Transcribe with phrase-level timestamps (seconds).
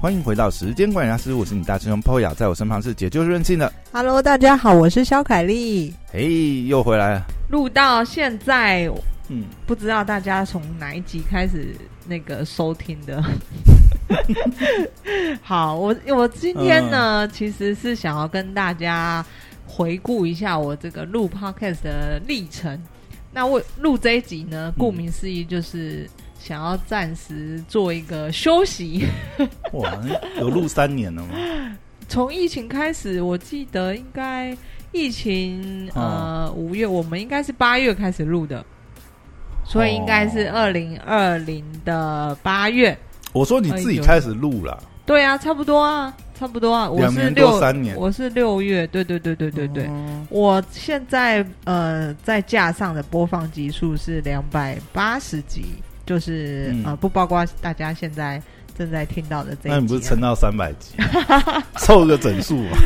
[0.00, 3.72] 欢迎回到时间管理大师，我是你大师兄 Poya，在我身旁是解救任性的。
[3.90, 5.92] Hello，大家好，我是肖凯丽。
[6.12, 7.26] 嘿，又回来了。
[7.50, 8.88] 录到现在，
[9.28, 11.74] 嗯，不知道大家从哪一集开始
[12.06, 13.20] 那个收听的。
[15.42, 19.26] 好，我我今天呢，嗯其实是想要跟大家
[19.66, 22.80] 回顾一下我这个录 podcast 的历程。
[23.32, 29.06] 那我录这一集呢，顾名思义就是想要暂时做一个休息。
[29.72, 29.98] 哇，
[30.38, 31.34] 有录三年了吗？
[32.08, 34.56] 从疫情开始，我记得应该
[34.92, 38.64] 疫情呃五月，我们应该是八月开始录的，
[39.64, 42.96] 所以应该是二零二零的八月。
[43.34, 46.88] 我说你自己开始录了，对啊，差不多啊，差不多啊。
[46.88, 49.84] 我是六三年我是六月，对对对对对对。
[49.84, 55.66] 哦我现在呃在架上的播放集数是两百八十集，
[56.08, 58.42] 就是、嗯呃不包括大家现在
[58.78, 59.74] 正在听到的这一集、啊。
[59.74, 60.94] 那你不是撑到三百集，
[61.76, 62.78] 凑个整数嘛？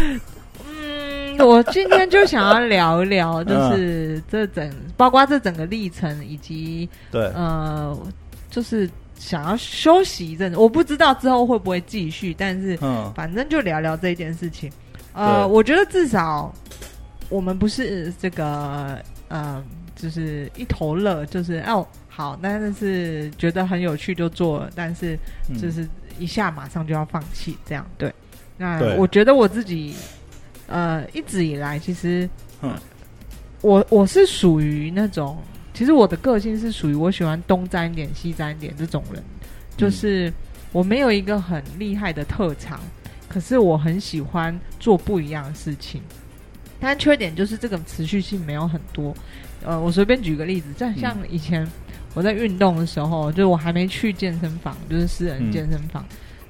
[0.67, 7.97] 嗯，我今天就想要聊一聊，就是这整，包括这整个历程，以及对，呃，
[8.51, 10.59] 就是想要休息一阵子。
[10.59, 14.69] 我不知道之后会不会继续，但是嗯，反正就聊聊这件事情。
[15.13, 16.53] 呃，我觉得至少
[17.29, 19.63] 我们不是这个呃，
[19.95, 25.19] 就是一头热，就是哦好，但是觉得很有趣就做了，但是
[25.49, 28.13] 嗯就是一下马上就要放弃，这样对。
[28.59, 29.95] 那我觉得我自己
[30.67, 32.29] 呃一直以来其实，
[32.61, 32.75] 嗯
[33.63, 35.39] 我我是属于那种，
[35.73, 39.23] 其实我的个性是属于我喜欢东沾一点西沾一点这种人，
[39.79, 40.31] 就是
[40.71, 42.79] 我没有一个很厉害的特长，
[43.27, 46.03] 可是我很喜欢做不一样的事情。
[46.79, 49.17] 但缺点就是这个持续性没有很多。
[49.65, 51.65] 呃，我随便举个例子，像像以前
[52.15, 56.05] 我在运动的时候，就是我还没去健身房，就是私人嗯健身房，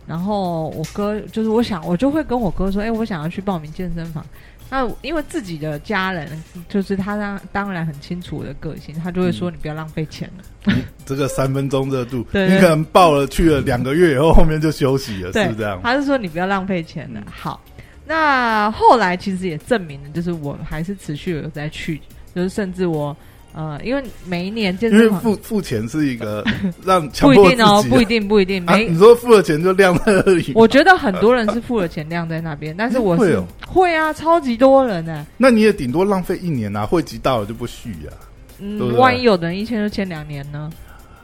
[0.07, 4.25] 然后我哥就是我想我就会跟我哥说，哎、我想要去报名健身房。
[4.71, 6.27] 那因为自己的家人，
[6.67, 10.75] 就是他当当然很清楚我的个性，他就会说嗯你不要浪费钱了。
[11.05, 15.79] 这个三分钟热度， 对你可能报了去了两个月以后，后面就休息了，是不是这样？
[15.83, 17.21] 他是说你不要浪费钱了。
[17.21, 17.61] 嗯好，
[18.07, 22.01] 那后来其实也证明了，就是我还是持续有在去，
[22.35, 23.15] 就是甚至我
[23.55, 26.45] 呃，因为每一年健因为身房付付钱是一个
[26.85, 33.47] 让强不迫自己一定哦，不一定不一定，啊，每、你说付了钱就晾在那里，我觉得很多人是付了钱晾在那边，但是我是会哦。
[33.67, 38.13] 会啊，超级多人呢、那你也顶多浪费一年啊，汇集到了就不续啊，
[38.59, 40.71] 对嗯，万一有的人一签就签两年呢？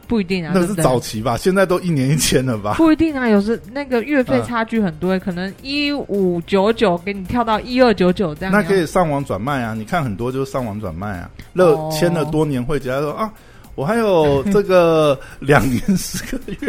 [0.08, 2.74] 不一定啊，那是早期吧，现在都一年一签了吧？
[2.78, 8.52] 不一定啊，有时那个月费嗯差距很多，可能一五九九给你跳到一二九九这样。
[8.52, 9.74] 那可以上网转卖啊！
[9.74, 13.30] 你看很多就是上网转卖啊，乐哦签了多年会籍，他说啊，
[13.74, 16.68] 我还有这个两年十个月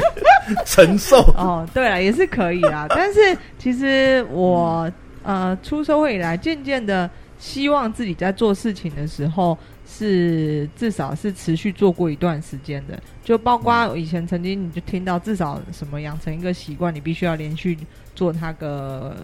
[0.65, 1.17] 承受。
[1.37, 2.87] 哦，对了，也是可以啊。
[2.93, 3.19] 但是
[3.57, 4.91] 其实我
[5.23, 9.57] 呃出社会以来，渐渐的希望自己在做事情的时候
[9.89, 17.77] 是至少是持续做过一段时间的，就包括以前曾经你就听到至少什么养成一个习惯，你必须要连续
[18.13, 19.15] 做它个。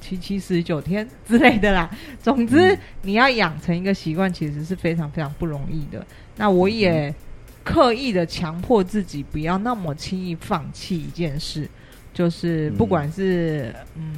[0.00, 2.78] 七七十九天之类的啦，总之、嗯。
[3.00, 6.06] 你要养成一个习惯，其实是非常非常不容易的。
[6.36, 7.14] 那我也
[7.64, 11.66] 刻意的强迫自己不要那么轻易放弃一件事，
[12.12, 14.14] 就是不管是嗯，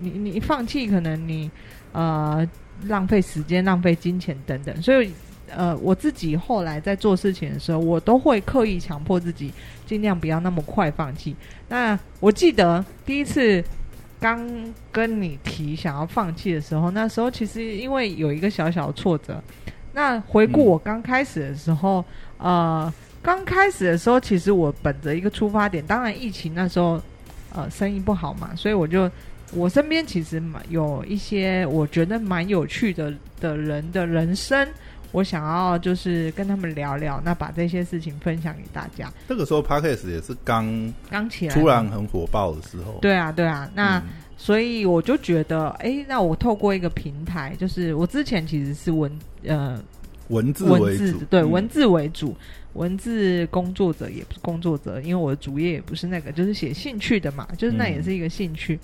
[0.00, 1.48] 你你放弃，可能你
[1.92, 2.44] 呃
[2.86, 5.12] 浪费时间、浪费金钱等等，所以
[5.54, 9.52] 呃我自己后来在做事情的时候，我都会刻意强迫自己
[9.86, 11.34] 尽量不要那么快放弃。
[11.68, 13.64] 那我记得第一次。
[14.20, 14.44] 刚
[14.90, 19.40] 跟你提想要放弃的时候，那时候其实因为有一个小小的挫折。
[19.92, 22.04] 那回顾嗯我刚开始的时候，
[22.38, 22.92] 呃，
[23.22, 27.00] 刚开始的时候，其实我本着一个出发点，当然疫情那时候，
[27.54, 29.08] 呃，生意不好嘛，所以我就
[29.52, 34.68] 我身边其实蛮有一些我觉得蛮有趣的的人的人生，
[35.12, 39.12] 我想要就是跟他们聊聊，那把这些事情分享给大家。
[39.26, 42.98] 那个时候 Podcast 也是刚刚起来突然很火爆的时候。
[43.00, 43.98] 对啊，对啊，那。
[43.98, 44.02] 嗯
[44.40, 49.10] 所以我就觉得，哎，那我透过一个平台，就是我之前其实是文
[49.44, 49.82] 呃
[50.28, 52.36] 文字文字为主，嗯对文字为主，
[52.74, 58.78] 文字工作者也不是工作者，因为我的主业也不是那个，就是写兴趣的嘛，就是那嗯也是一个兴趣。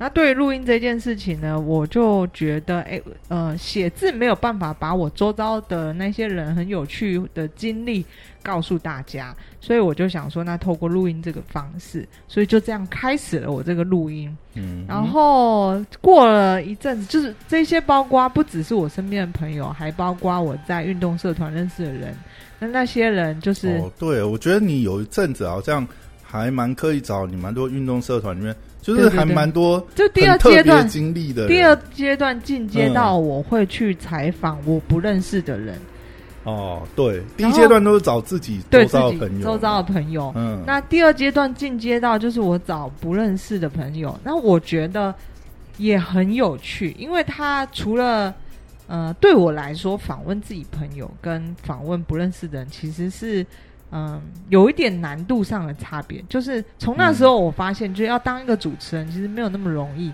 [0.00, 8.06] 那对于录音这件事情呢，我就觉得，哎，呃，写字没有办法把我周遭的那些人很有趣的经历
[8.40, 14.34] 告诉大家，所以我就想说，那透过录音这个方式，所以就这样开始了我这个录音。
[14.54, 22.16] 嗯，然后过了一阵子，就是这些包括不只是我身边的朋友，还包括我在运动社团认识的人。
[22.60, 25.86] 那那些人就是、哦，对，我觉得你有一阵子好像
[26.30, 31.48] 还蛮刻意找你蛮多运动社团里面，就是还蛮多就第二阶段，经历的。
[31.48, 35.78] 第二阶段进阶到嗯我会去采访我不认识的人，
[36.44, 40.30] 哦，对，第一阶段都是找自己对自己周遭的朋友，周遭的朋友。
[40.36, 45.14] 嗯，那第二阶段进阶到就是我找不认识的朋友，那我觉得
[45.78, 48.34] 也很有趣，因为他除了
[48.86, 53.46] 呃对我来说访问自己朋友跟访问不认识的人其实是
[53.90, 60.12] 嗯有一点难度上的差别，就是从那时候我发现，就要当一个主持人其实没有那么容易。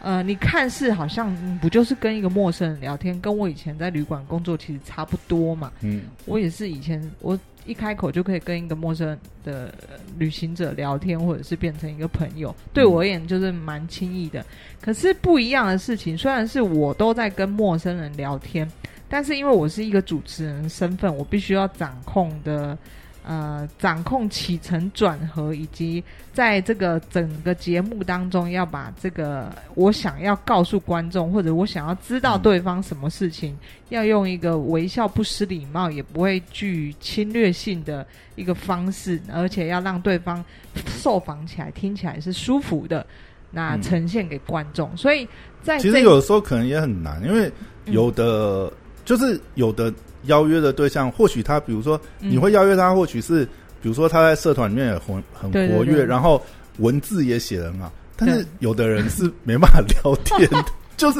[0.00, 5.70] 呃，你看似好像、嗯不就是跟一个陌生人聊天，跟我以前在旅馆工作其实差不多嘛。
[5.82, 14.44] 嗯我也是以前我一开口就可以跟一个陌生的呃旅行者聊天，或者是变成一个朋友，对我而言就是蛮轻易的。
[14.80, 18.68] 可是不一样的事情，虽然是我都在跟陌生人聊天，
[19.08, 22.76] 但是因为我是一个主持人身份，我必须要掌控的。
[23.24, 26.02] 呃，掌控起承转合，以及
[26.32, 33.56] 在这个整个节目当中，要把这个我想要告诉观众，或者我想要知道对方什么事情，
[33.90, 38.04] 要用一个微笑、不失礼貌，也不会具侵略性的
[38.34, 40.44] 一个方式，而且要让对方
[40.86, 43.06] 受访起来听起来是舒服的，
[43.52, 44.90] 那嗯呈现给观众。
[44.96, 45.28] 所以
[45.62, 47.46] 在其这实有的时候可能也很难，因为
[47.86, 48.72] 嗯有的、
[49.04, 52.30] 就是有的邀约的对象，或许他比如说嗯。
[52.30, 53.44] 你会邀约他，或许是
[53.80, 56.04] 比如说他在社团里面也很很活跃，对。
[56.04, 56.40] 然后
[56.78, 60.64] 文字也写得很好，但是有的人是没办法聊天的，
[60.96, 61.18] 就是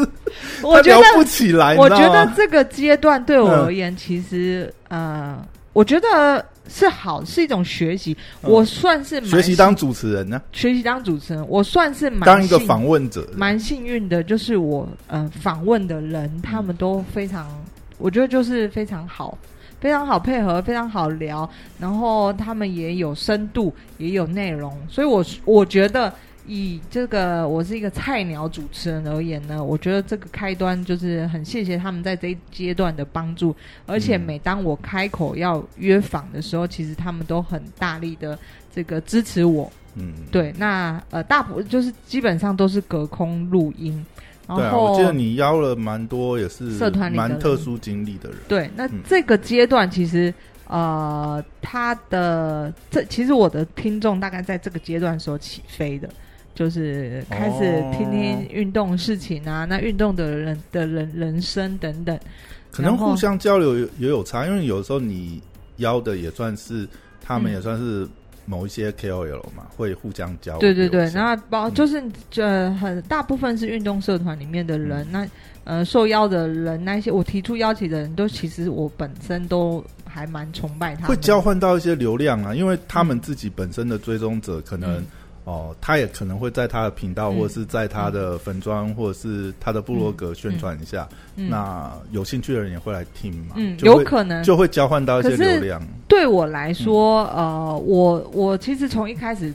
[0.62, 8.16] 我聊不得，起来，我觉得这个阶段对我嗯而言，其实呃，我觉得是好，是一种学习。
[8.42, 8.50] 嗯。
[8.50, 17.46] 我算是学习当主持人呢，学习当主持人，我算是蛮当一个幸访问者，蛮幸运的，就是我呃访问的人，他们都非常，
[18.02, 19.38] 我觉得就是非常好，
[19.80, 26.12] 非常好配合，非常好聊，然后他们也有深度，也有内容，所以我我觉得
[26.44, 33.54] 以这个我是一个菜鸟主持人而言呢，我觉得这个开端就是很谢谢他们在这一阶段的帮助，
[33.86, 38.36] 而且嗯每当我开口要约访的时候，其实他们都很大力的
[38.74, 39.70] 这个支持我。
[39.94, 49.00] 嗯，对，那呃，大部就是基本上都是隔空录音，然对啊，我记得你邀了蛮多也是社团里的蛮特殊经历的人，对，那嗯。
[49.08, 50.32] 这个阶段其实
[50.66, 56.08] 呃，他的这其实我的听众大概在这个阶段时候起飞的。
[56.54, 62.20] 就是开始听听哦运动事情啊，那运动的人的人人生等等，
[62.70, 65.40] 可能互相交流也也有差，因为有时候你
[65.78, 66.86] 邀的也算是
[67.22, 67.54] 他们嗯。
[67.54, 68.06] 也算是
[68.44, 70.60] 某一些 KOL 嘛，会互相交流。
[70.60, 71.74] 对对对，那包嗯。
[71.74, 72.02] 就是
[72.36, 75.12] 呃很大部分是运动社团里面的人，嗯。
[75.12, 75.28] 那
[75.64, 85.06] 呃受邀的人，那一些我提出邀请的人都其实我本身都还蛮崇拜他们，会交换到一些流量啊，因为他们自己本身的追踪者可能、嗯。
[85.44, 87.36] 哦，他也可能会在他的频道、嗯。
[87.36, 91.50] 或者是在他的粉砖、或者是他的部落格宣传一下，嗯。
[91.50, 94.40] 那有兴趣的人也会来听嘛，嗯有可能。
[94.44, 95.82] 就会交换到一些流量。
[96.12, 99.50] 对我来说，嗯呃，我我其实从一开始，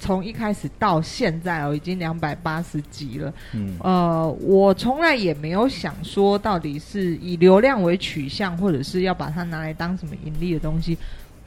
[0.00, 3.30] 从一开始到现在哦，已经两百八十集了。
[3.52, 10.96] 嗯呃，我从来也没有想说到底是以流量为取向，或者是要把它拿来当什么盈利的东西。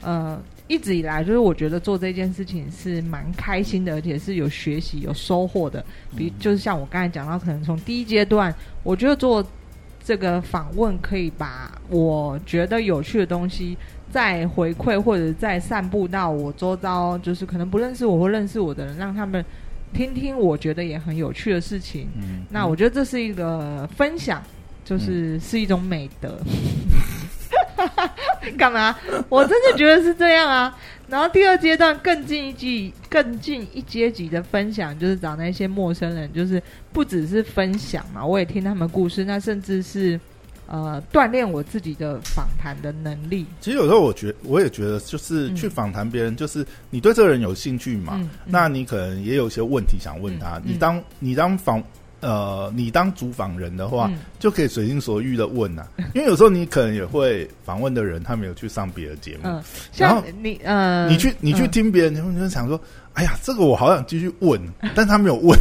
[0.00, 5.84] 呃，一直以来就是我觉得做这件事情是蛮开心的，而且是有学习、有收获的。
[6.16, 9.44] 比就是像我刚才讲到，可能从第一阶段，我觉得做
[10.04, 13.76] 这个访问可以把我觉得有趣的东西
[14.10, 19.44] 再回馈，或者再散布到我周遭，就是可能不认识我或认识我的人，让他们
[19.92, 22.08] 听听我觉得也很有趣的事情。
[22.16, 24.42] 嗯，那我觉得这是一个分享，
[24.84, 26.38] 就是是一种美德。
[28.56, 28.96] 干嘛？
[29.28, 30.74] 我真的觉得是这样啊。
[31.08, 36.60] 然后第二阶段更进一级、更进一阶级的分享，就是找那些陌生人，就是
[36.92, 40.18] 不只是分享嘛，我也听他们故事，那甚至是
[40.66, 43.46] 呃锻炼我自己的访谈的能力。
[43.60, 45.56] 其实有时候我觉我也觉得，就是嗯。
[45.56, 50.60] 去访谈别人，就是你对这个人有兴趣嘛，那你可能也有一些问题想问他。
[50.64, 51.82] 你当你当访
[52.20, 54.18] 呃，你当主访人的话，嗯。
[54.38, 59.52] 就可以随心所欲的问呐、因为有时候你可能也会访问的人，他没有去上别的节目，嗯，
[59.96, 61.70] 然像后你呃，你去你去嗯。
[61.70, 62.80] 听别人，你就想说，
[63.14, 64.60] 哎呀，这个我好想继续问，
[64.94, 65.58] 但他没有问，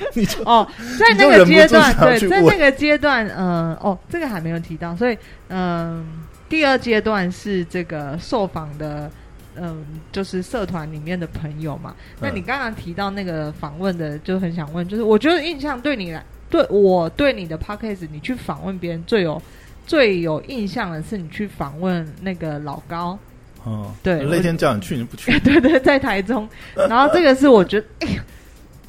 [0.14, 0.66] 你就哦，
[0.98, 5.16] 在那个阶段，对，在那个阶段，嗯、哦，这个还没有提到，所以，
[5.48, 6.04] 嗯、
[6.48, 9.10] 第二阶段是这个受访的，
[9.56, 11.94] 嗯、就是社团里面的朋友嘛。
[12.20, 19.40] 那嗯你刚刚提到那个访问的，就很想问，就是我觉得印象对你来，对我对你的 podcast，你去访问别人最有
[19.86, 23.18] 最有印象的是你去访问那个老高。
[23.62, 26.48] 哦，对那天叫你去你不去， 对对，在台中。
[26.88, 28.24] 然后这个是我觉得，哎呀，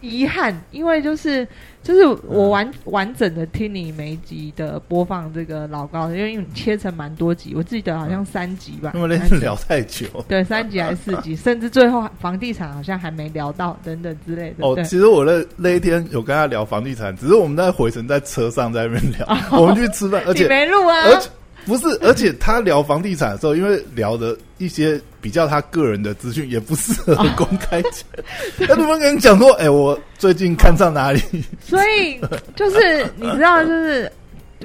[0.01, 1.47] 遗憾，因为就是
[1.83, 10.05] 就是我完完整的听你每一集的播放这个老高，因为你切成蛮多集，我记得好像三集吧，因为那天聊太久。
[10.27, 14.65] 对三集还是四集， 甚至最后房地产好像还没聊到等等之类的。
[14.65, 21.03] 哦，其实我那那一天有跟他聊房地产，只是我们在回程在车上在那边聊，我们去吃饭，而你且没录啊？
[21.05, 21.29] 而且
[21.65, 28.67] 不是，而且他聊房地产的时候，因为聊的一些比较他个人的资讯，也不适合公开讲。
[28.67, 31.21] 他能不能跟你讲说，哎、我最近看上哪里？
[31.61, 32.19] 所以
[32.55, 34.11] 就是你知道，就是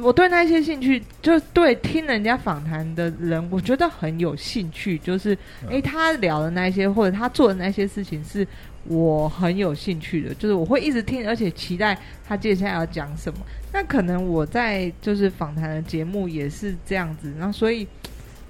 [0.03, 4.99] 我对那些兴趣，就对听人家访谈的人，我觉得很有兴趣。
[4.99, 8.47] 就是嗯诶，他聊的那些或者他做的那些事情，是
[8.85, 10.35] 我很有兴趣的。
[10.35, 13.39] 就是我会一直听，而且期待他接下来要讲什么。
[13.73, 17.87] 那可能我在就是访谈的节目也是这样子，然后所以。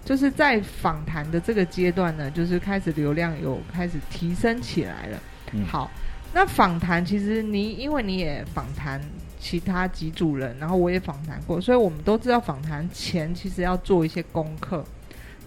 [0.05, 5.21] 就是在访谈的这个阶段呢，就是开始流量有开始提升起来了。
[5.51, 5.91] 嗯好，
[6.33, 9.01] 那访谈其实你因为你也访谈
[9.49, 14.85] 其他几组人，然后我也访谈过，所以我们都知道访谈前其实要做一些功课，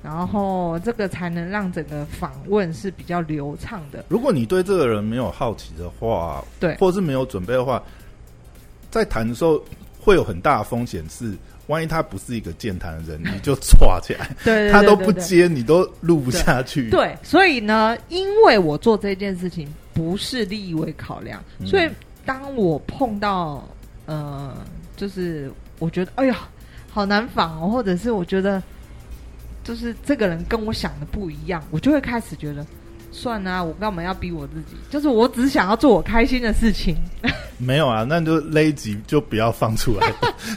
[0.01, 4.05] 然后这个才能让整个访问是比较流畅的。
[4.07, 7.83] 如果你对这个人没有好奇的话，对或是没有准备的话，
[8.89, 9.61] 在谈的时候
[9.99, 11.35] 会有很大的风险是，
[11.67, 16.89] 万一他不是一个健谈的人，你就抓起来， 对对对他都不接，你都录不下去。
[16.89, 21.89] 对，所以呢，因为我做这件事情不是利益为考量，嗯所以
[22.25, 23.67] 当我碰到
[24.09, 24.51] 呃，
[24.97, 26.35] 就是我觉得哎呀
[26.89, 28.61] 好难仿哦，或者是我觉得
[29.63, 32.65] 就是这个人跟我想的不一样，我就会开始觉得。
[33.11, 34.75] 算啦、我干嘛要逼我自己？
[34.87, 36.95] 就是我只想要做我开心的事情。
[37.57, 40.07] 没有啊，那就那一集就不要放出来，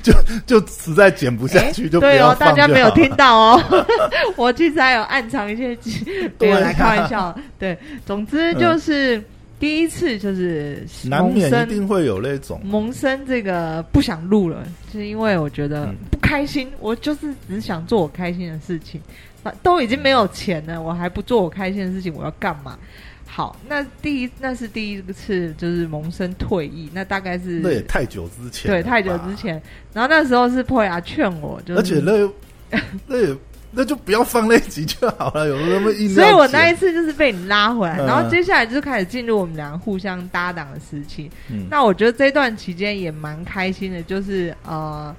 [0.03, 0.13] 就
[0.47, 3.87] 就实在剪不下 去，就不对哦，大家没有听到哦。
[4.37, 7.35] 我其实还有暗藏一些机，没有对啊来开玩笑。
[7.59, 9.21] 对，总之就是、
[9.63, 12.61] 第一次就是难免一定会有那种。
[12.65, 19.01] 萌生这个不想录了，就是因为我觉得嗯不开心，我就是只想做我开心的事情，
[19.45, 22.77] 啊都已经没有钱了，我还不做我开心的事情，我要干嘛？
[23.25, 33.37] 好，那第一那是第一次就是萌生退役，那大概是那也太久之前，对太久之前，然后那时候是破牙劝我，就是而且那 那也
[33.75, 36.15] 那就不要放那一集就好了，有那么硬要剪。
[36.15, 41.31] 所以我那一次就是被你拉回来，嗯然后接下来就开始进入我们两个互相搭档的时期。
[41.51, 45.15] 嗯那我觉得这段期间也蛮开心的，就是呃，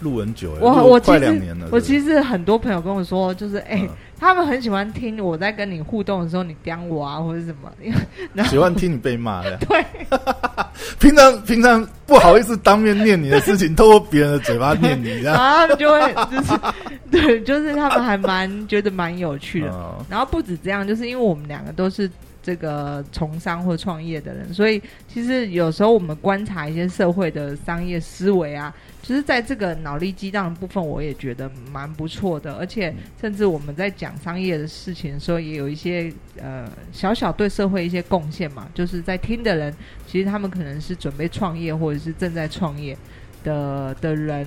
[0.00, 1.68] 录很久了，我我快我其实两年了。
[1.72, 3.88] 我其实很多朋友跟我说，就是哎、嗯
[4.18, 7.70] 他们很喜欢听我在跟你互动的时候，你刁我啊，或者什么。
[8.32, 9.58] 然后喜欢听你被骂的。
[9.68, 9.84] 对，
[10.98, 15.34] 平常平常不好意思当面念你的事情，透过别人的嘴巴念你，这样。
[15.34, 16.60] 然后他们就会就是
[17.10, 19.68] 对，就是他们还蛮觉得蛮有趣的。
[19.68, 22.10] 嗯然后不止这样，就是因为我们两个都是
[22.46, 28.72] 这个从商或创业的人，所以其实有时候我们观察一些社会的商业思维啊，
[29.02, 32.54] 就是在这个脑力激荡的部分，我也觉得蛮不错的。
[32.54, 38.68] 而且甚至我们在讲商业的事情的时候，也有一些呃小小对社会一些贡献嘛。
[38.72, 39.74] 就是在听的人，
[40.06, 42.96] 其实他们可能是准备创业或者是正在创业
[43.42, 44.46] 的的人。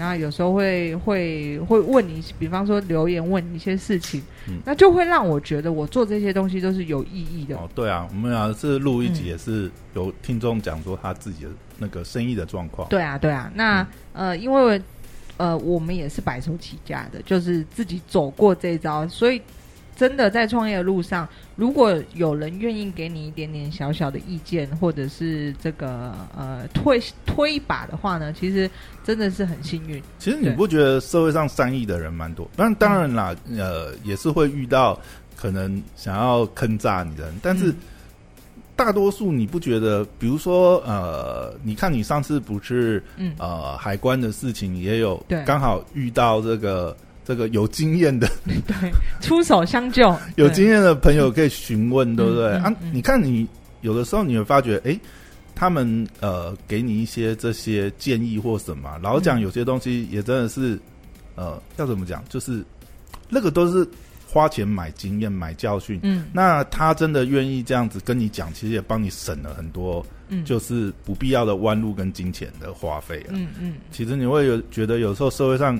[0.00, 7.54] 然后有时候会会会问你，比方说留言问你一些事情，嗯那就会让我觉得我做这些东西都是有意义的。
[7.54, 12.88] 哦，对啊，我们啊是录一集，嗯也是有听众讲说他自己的那个生意的状况。
[12.88, 13.52] 对啊，对啊。
[13.54, 14.80] 那、呃，因为
[15.36, 19.42] 呃，我们也是白手起家的，就是自己走过这一招，所以
[20.00, 28.70] 真的在创业的路上，如果有人愿意给你一点点小小的意见，或者是这个呃推推一把的话呢，其实
[29.04, 30.02] 真的是很幸运。
[30.18, 32.50] 其实你不觉得社会上善意的人蛮多？
[32.56, 34.98] 但，当然啦，呃，也是会遇到
[35.36, 37.76] 可能想要坑诈你的人，但是嗯
[38.74, 40.02] 大多数你不觉得？
[40.18, 52.54] 比如说，呃，你看你上次不是嗯，呃海关的事情，也有对刚好遇到这个这个有经验的对，出手相救， 有经验的朋友可以询问，对不对？
[52.56, 53.46] 啊你看你
[53.82, 54.98] 有的时候你会发觉，哎，
[55.54, 60.78] 他们呃给你一些这些建议或什么，老实讲嗯有些东西也真的是
[61.36, 62.64] 呃要怎么讲，就是
[63.28, 63.86] 那个都是
[64.26, 66.00] 花钱买经验、买教训。
[66.02, 73.30] 嗯那他真的愿意这样子跟你讲，其实也帮你省了很多，嗯，就是不必要的弯路跟金钱的花费啊。
[73.30, 75.78] 嗯嗯其实你会有觉得有时候社会上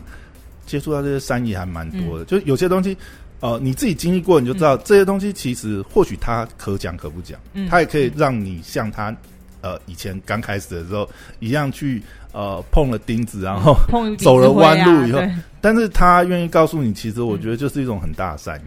[0.71, 2.19] 接触到这些善意还蛮多嗯。
[2.21, 2.97] 的，就有些东西，
[3.41, 9.15] 呃，你自己经历过，你就知道、这些东西其实或许他可讲可不讲，嗯，他也可以让你像他
[9.63, 11.09] 呃以前刚开始的时候
[11.41, 12.01] 一样去
[12.33, 13.75] 呃碰了钉子，然后，
[14.19, 15.35] 走了弯路以后对。
[15.61, 18.63] 但是他愿意告诉你，其实我觉得就是一种很大的善意。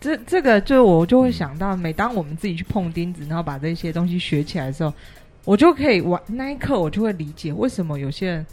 [0.00, 4.92] 这这个就我就会想到，每当我们自己去碰钉子，然后把这些东西学起来的时候，
[5.44, 8.46] 我就可以玩那一刻，我就会理解为什么有些人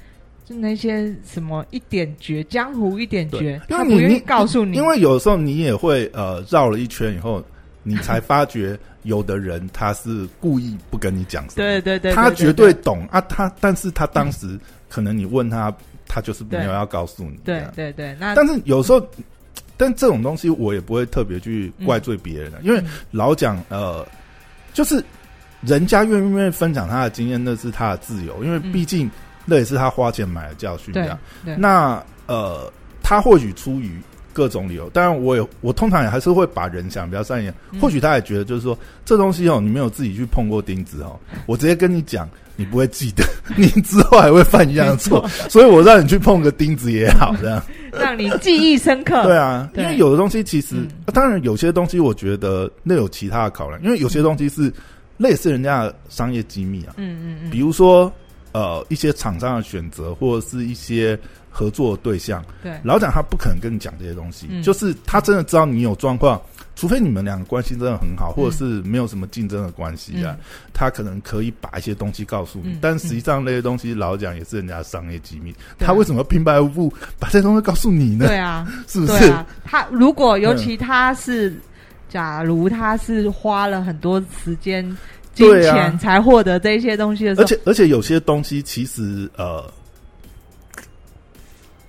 [0.46, 7.44] 就那些什么一点绝江湖一点绝，因他不愿意告诉你，因为有时候你也会呃绕了一圈以后，
[7.84, 15.74] 你才发觉有的人他是故意不跟你讲什么，对对对，他绝对懂啊，他但是他当时可能你问他，
[16.08, 19.02] 他就是没有要告诉你，对对对，那但是有时候，
[19.78, 24.06] 但这种东西我也不会特别去怪罪别人的，因为嗯老讲呃，
[24.74, 25.04] 就是
[25.62, 28.72] 人家愿不愿意分享他的经验，那是他的自由，因为嗯。
[28.72, 29.10] 毕竟
[29.46, 31.20] 那也是他花钱买的教训，这对样。
[31.58, 32.72] 那呃，
[33.02, 34.00] 他或许出于
[34.34, 42.30] 各种理由，当然我也我通常也还是会把人想比较善意，嗯或许他也觉得就是说这东西哦，你没有自己去碰过钉子哦，我直接跟你讲。
[42.58, 43.24] 你不会记得，
[43.58, 47.64] 你之后还会犯一样的错，所以我让你去碰个钉子也好，这样。
[47.92, 49.24] 让你记忆深刻。
[49.24, 54.72] 对啊，因为有的东西其实嗯，当然有些东西我觉得那有其他的考量，因为有些东西是
[55.18, 58.12] 类似人家的商业机密啊，嗯嗯嗯，比如说
[58.52, 61.18] 呃一些厂商的选择或者是一些
[61.50, 62.80] 合作的对象，对。
[62.84, 64.64] 老蒋他不可能跟你讲这些东西，嗯。
[64.64, 66.42] 就是他真的知道你有状况，
[66.76, 68.34] 除非你们两个关系真的很好，嗯。
[68.36, 70.36] 或者是没有什么竞争的关系啊，
[70.74, 76.90] 他可能可以把一些东西告诉你，嗯但实际上那些东西老蒋也是人家的商业机密，他为什么平白无故
[77.20, 78.28] 把这些东西告诉你呢？
[78.28, 79.30] 对啊， 是不是？
[79.32, 81.54] 啊，他如果尤其他是，
[82.08, 84.86] 假如他是花了很多时间、
[85.34, 89.64] 金钱才获得这些东西的时候，而且而且有些东西其实呃，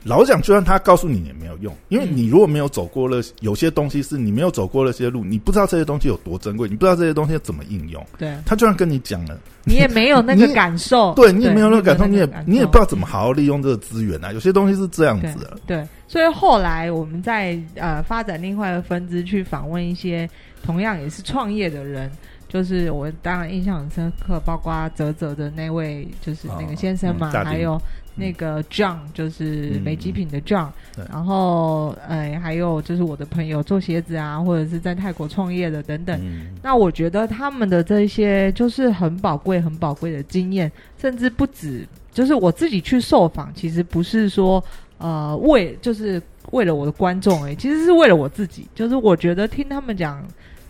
[0.04, 2.16] 老讲，就算他告诉你也没有用，因为嗯。
[2.16, 8.04] 你如果没有走过了，有些东西是你没有走过那些路，你不知道这些东西有多珍贵，你不知道这些东西怎么应用。
[8.18, 8.36] 对。
[8.44, 14.32] 他就算跟你讲了，你也没有那个感受，对你也没有那个感受，你也你也不知道怎么好好利用这个资源啊。
[14.32, 20.28] 有些东西是这样子的，对，所以后来我们在呃发展另外的分支去访问一些
[20.64, 22.10] 同样也是创业的人，
[22.52, 27.80] 就是我当然印象很深刻，包括泽泽的那位就是那个哦先生嘛，嗯还有
[28.14, 31.02] 那个 John 就是嗯美极品的 John，、对。
[31.10, 36.20] 然后呃还有就是我的朋友做鞋子啊，或者是在泰国创业的等等。
[36.22, 44.62] 嗯，那我觉得他们的这些就是很宝贵、很宝贵的经验，甚至不止，就是我自己去受访，其实不是说
[44.98, 48.68] 呃为就是为了我的观众诶，其实是为了我自己。
[48.74, 50.22] 就是我觉得听他们讲，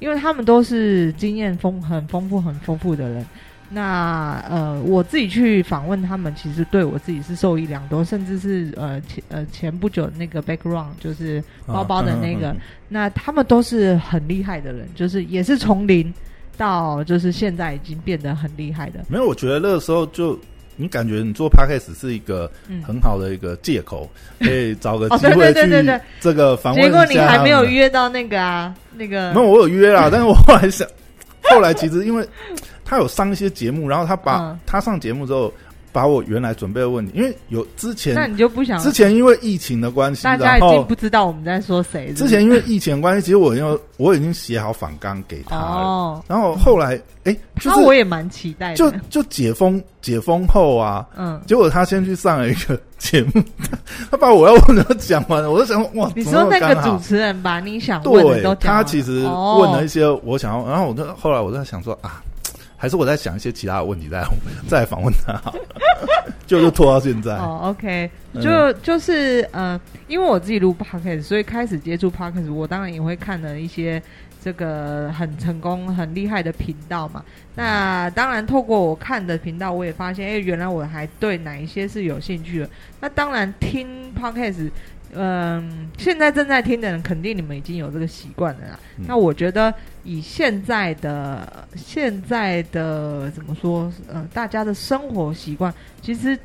[0.03, 3.25] 因为他们都是经验丰很丰富、很丰富的人。
[3.75, 16.13] 那呃，我自己去访问他们，其实对我自己是受益良多，甚至是呃前呃前不久那个 background 就是包包的那个，嗯嗯嗯那他们都是很厉害的人，就是也是从零
[16.59, 19.03] 到就是现在已经变得很厉害的。
[19.09, 20.39] 没有，我觉得那个时候就
[20.83, 29.33] 你感觉你做 podcast 是一个嗯，很好的一个借口， 可以找个机会去这个访问结果你还没有约到那个啊，那个。
[29.33, 30.87] 没有，我有约啦，但是我后来想，
[31.43, 32.27] 后来其实因为
[32.85, 34.59] 他有上一些节目，然后他把、嗯。
[34.67, 35.53] 他上节目之后，
[35.93, 51.07] 把我原来准备的问题，因为有之前那你就不想之前因为疫情的关系，大家已经不知道我们在说谁是是之前因为疫情的关系，其实我有我已经写好反纲给他了，哦，然后后来哎，就是他我也蛮期待的，就就解封解封后啊。
[51.17, 53.43] 嗯，结果他先去上了一个节目，
[54.11, 59.59] 他把我要问的都讲完了，我就想哇，你说那个主持人把你想问的对都，讲完他其实哦。
[59.61, 62.23] 问了一些我想要，然后我就后来我在想说啊，
[62.83, 64.25] 还是我在想一些其他的问题再
[64.67, 65.61] 再来访问他好了，
[66.49, 67.37] 就就拖到现在。
[67.37, 74.03] 哦，OK，嗯就就是呃，因为我自己录 podcast，所以开始接触 podcast，我当然也会看了一些
[74.43, 77.25] 这个很成功、很厉害的频道嘛。
[77.55, 82.69] 那当然，透过我看的频道，我也发现，哎，原来我还对哪一些是有兴趣的。
[83.01, 84.71] 那当然，听 podcast。
[85.15, 88.81] 嗯，现在正在听的人，肯定你们已经有这个习惯了啦。
[88.99, 89.73] 嗯那我觉得
[90.05, 96.39] 以现在的现在的怎么说，呃，大家的生活习惯，其实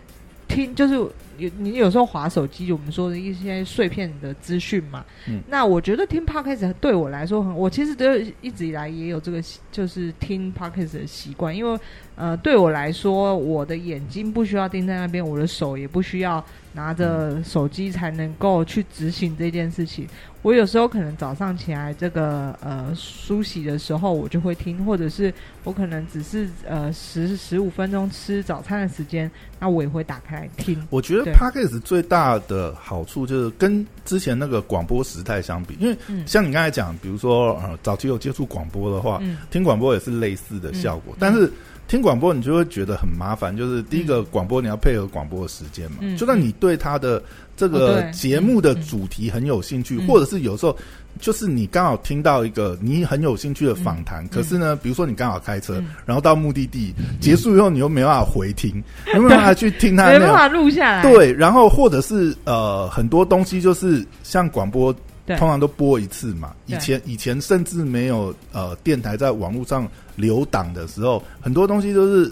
[0.48, 0.96] 听就是
[1.38, 5.06] 有你有时候划手机，我们说的一些碎片的资讯嘛。
[5.28, 11.80] 嗯那我觉得听 podcast 对我来说很，我其实都一直以来也有这个习就是听 podcast 的习惯，因为
[12.16, 20.08] 呃，对我来说，我的眼睛不需要盯在那边，我的手也不需要拿着手机才能够去执行这件事情。
[20.44, 30.82] 我有时候可能早上起来这个呃梳洗的时候，我就会听，或者是我可能只是呃十十五分钟吃早餐的时间，那我也会打开来听。
[30.90, 31.34] 我觉得对。
[31.34, 36.26] Podcast 最大的好处就是跟之前那个广播时代相比，因为嗯。
[36.28, 39.38] 像你刚才讲，比如说呃早期有接触广播的话，嗯。
[39.50, 41.18] 听广播也是类似的效果，嗯。
[41.20, 41.52] 但是
[41.88, 47.22] 听广播你就会觉得很麻烦，就是第一个广播你要配合广播的时间嘛，嗯就算你对他的
[47.56, 50.76] 这哦个节目的主题很有兴趣，嗯或者是有时候
[51.20, 60.08] 就是你刚好听到一个你很有兴趣的访谈，可是呢，比如说你刚好开车，嗯然后到目的地结束以后，你又没办法回听， 没办法去听他。
[60.08, 61.02] 没办法录下来。
[61.02, 65.00] 对，然后或者是呃，很多东西就是像广播，对
[65.36, 66.56] 通常都播一次嘛。
[66.66, 72.32] 以前以前甚至没有呃电台在网络上留档的时候，很多东西都是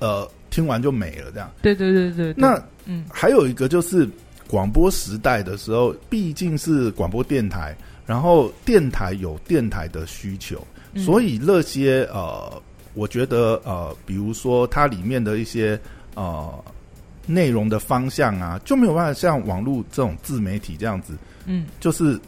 [0.00, 1.50] 呃听完就没了这样。
[1.62, 2.34] 对对对对对。
[2.36, 4.08] 那嗯还有一个就是
[4.48, 12.60] 广播时代的时候，毕竟是广播电台，然后电台有电台的需求，嗯所以那些呃，
[12.94, 15.78] 我觉得呃，比如说它里面的一些
[16.14, 16.52] 呃
[17.24, 21.14] 内容的方向啊，就没有办法像网络这种自媒体这样子，
[21.46, 22.18] 嗯，就是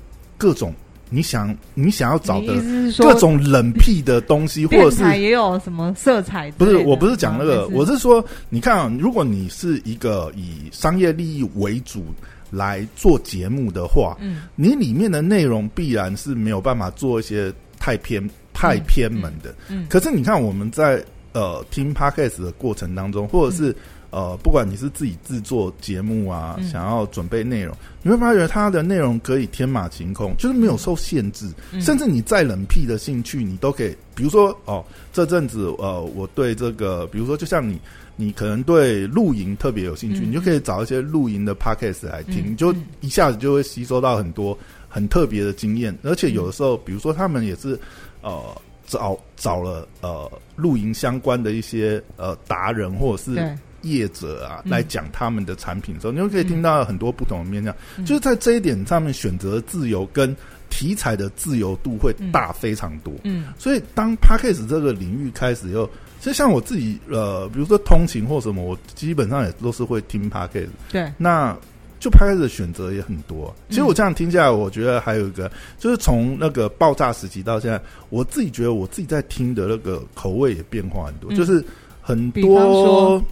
[0.45, 0.75] 各种
[1.09, 2.53] 你想你想要找的
[2.99, 6.57] 各种冷僻的东西，或者是也有什么色彩的？
[6.59, 12.05] 不是，我不是讲那个，我是说，你看啊，如果你是一个以商业利益为主
[12.51, 19.55] 来做节目的话，嗯你里面的内容必然是没有办法做一些太偏、太偏门的。
[19.71, 21.03] 嗯可是你看，我们在
[21.33, 23.75] 呃听 podcast 的过程当中，或者是、
[24.15, 26.69] 呃，不管你是自己制作节目啊，嗯。
[26.69, 31.81] 想要准备内容，你会发觉它的内容可以天马行空，就是没有受限制，嗯。
[31.83, 37.81] 甚至你再冷僻的兴趣，你都可以，比如说哦，这阵子呃，我对这个，比如说就像你。
[38.17, 40.29] 你可能对露营特别有兴趣，嗯。
[40.29, 42.85] 你就可以找一些露营的 podcast 来听，嗯你就嗯。
[43.01, 44.57] 一下子就会吸收到很多
[44.89, 47.77] 很特别的经验，而且有的时候，比如说他们也是
[48.23, 48.41] 呃
[48.87, 54.71] 找找了呃露营相关的一些呃达人或者是对，业者啊，嗯。
[54.71, 57.75] 来讲他们的产品的时候，你就可以听到很多不同的面向。
[57.97, 58.05] 嗯。
[58.05, 60.35] 就是在这一点上面，选择自由跟
[60.71, 63.13] 题材的自由度会大非常多。
[63.23, 63.47] 嗯。
[63.59, 70.73] 所以当 p a c k a g e 这个领域开始以后，其实像我自己呃，比如说通勤或什么，我基本上也都是会听 p a c k a g e
[70.91, 71.57] 对，那
[72.01, 73.55] 就 e 的选择也很多。
[73.69, 81.37] 其实嗯我这样听下来，我觉得还有一个，就是从那个爆炸时期到现在，我自己觉得我自己在听的那个口味也变化很多，嗯。
[81.37, 81.65] 就是
[82.03, 83.23] 很多说。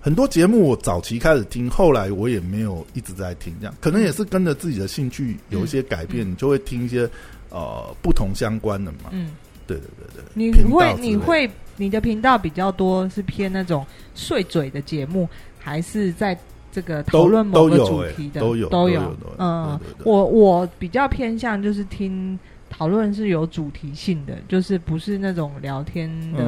[0.00, 7.08] 很多节目我早期开始听，后来我也没有一直在听，这样可能也是跟着自己的兴趣有一些改变，嗯你就会听一些
[7.50, 9.10] 呃不同相关的嘛。
[9.10, 9.32] 嗯，
[9.66, 13.84] 对对对对，你会你会你的频道比较多是偏那种
[14.14, 16.38] 碎嘴的节目，还是在
[16.72, 22.38] 这个讨论某个主题的都有都有都有嗯我我比较偏向就是听
[22.70, 26.44] 讨论是有主题性的，就是不是那种聊天的。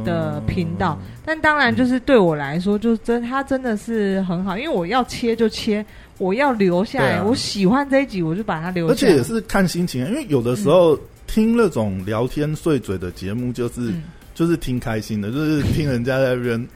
[0.00, 5.84] 嗯的频道但当然，就是对我来说，就真它真的是很好，因为我要切就切，
[6.18, 8.94] 我要留下来，啊我喜欢这一集，我就把它留下来。
[8.94, 16.68] 而且也是看心情，因为有的时候听那种聊天碎嘴的节目，就是、嗯就是听开心的，就是听人家在那边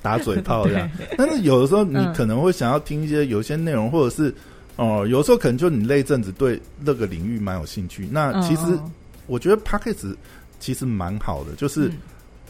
[0.00, 0.88] 打嘴炮这样。
[1.18, 4.32] 但是有的时候你嗯可能会想要听一些有一些内容，或者是
[4.76, 8.08] 哦、有时候可能就你那一阵子对那个领域蛮有兴趣。
[8.10, 8.90] 那嗯其实嗯
[9.26, 10.16] 我觉得 p a c k a g e
[10.60, 11.90] 其实蛮好的，就是。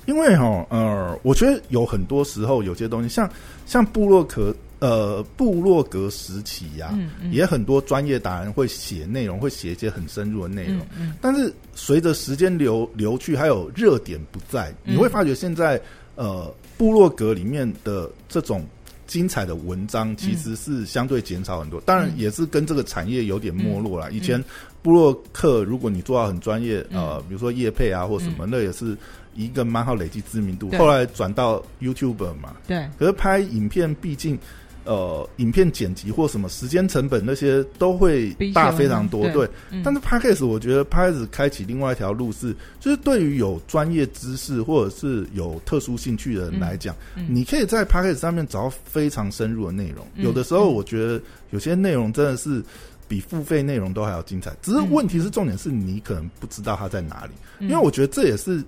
[0.06, 3.30] 嗯因为哈，呃，我觉得有很多时候有些东西，像
[3.66, 7.32] 像布洛克呃布洛格时期呀、嗯嗯。
[7.32, 10.80] 也很多专业达人会写内容，会写一些很深入的内容。
[11.20, 14.94] 但是随着时间流流去，还有热点不在，嗯。
[14.94, 15.80] 你会发觉现在
[16.16, 18.66] 呃部落格里面的这种
[19.06, 21.80] 精彩的文章其实是相对减少很多。
[21.82, 22.18] 当然嗯。
[22.18, 24.10] 也是跟这个产业有点没落了。
[24.10, 24.22] 以嗯。
[24.22, 24.44] 前
[24.82, 26.98] 部落客如果你做到很专业，嗯。
[27.00, 28.96] 呃，比如说业配啊或什么，那也是
[29.34, 30.70] 一个蛮好累积知名度。
[30.70, 34.38] 对后来转到 YouTuber 嘛，对，可是拍影片毕竟。
[34.82, 39.46] 呃，影片剪辑或什么时间成本那些都会大非常多，对
[39.84, 50.04] 但是 Podcast 我觉得 Podcast 开启另外一条路是，就是对于有专业知识或者是有特殊兴趣的人来讲，嗯你可以在 Podcast 上面找到非常深入的内容。
[50.14, 52.64] 嗯有的时候我觉得有些内容真的是
[53.11, 58.59] 比付费内容都还要精彩，只是嗯问题是重点是你可能不知道它在哪里，嗯因为我觉得这也是